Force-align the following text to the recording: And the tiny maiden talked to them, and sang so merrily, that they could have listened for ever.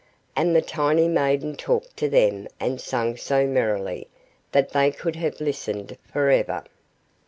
And 0.35 0.55
the 0.55 0.63
tiny 0.63 1.07
maiden 1.07 1.55
talked 1.55 1.95
to 1.97 2.09
them, 2.09 2.47
and 2.59 2.81
sang 2.81 3.17
so 3.17 3.45
merrily, 3.45 4.07
that 4.51 4.71
they 4.71 4.89
could 4.91 5.15
have 5.17 5.39
listened 5.39 5.95
for 6.11 6.31
ever. 6.31 6.63